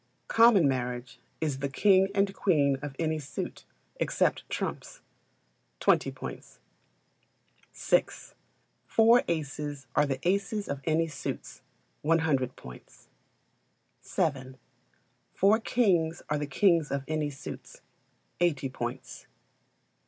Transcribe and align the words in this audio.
Common 0.29 0.67
Marriage 0.67 1.19
is 1.41 1.59
the 1.59 1.69
king 1.69 2.07
and 2.15 2.33
queen 2.33 2.75
of 2.81 2.95
any 2.97 3.19
suit, 3.19 3.65
except 3.97 4.49
trumps 4.49 5.01
20 5.79 6.09
points. 6.11 6.59
vi. 7.71 8.05
Four 8.87 9.21
aces 9.27 9.85
are 9.95 10.07
the 10.07 10.17
aces 10.27 10.67
of 10.67 10.81
any 10.85 11.05
suits 11.07 11.61
100 12.01 12.55
points. 12.55 13.09
vii. 14.01 14.55
Four 15.35 15.59
kings 15.59 16.23
are 16.31 16.39
the 16.39 16.47
kings 16.47 16.89
of 16.89 17.03
any 17.07 17.29
suits 17.29 17.81
80 18.39 18.69
points. 18.69 19.27